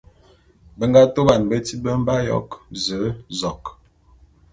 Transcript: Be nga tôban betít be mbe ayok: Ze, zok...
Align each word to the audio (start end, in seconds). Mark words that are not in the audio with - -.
Be 0.77 0.83
nga 0.89 1.01
tôban 1.13 1.41
betít 1.49 1.79
be 1.83 1.91
mbe 2.01 2.13
ayok: 2.19 2.49
Ze, 2.83 2.99
zok... 3.39 3.63